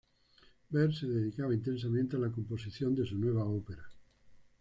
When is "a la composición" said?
2.15-2.95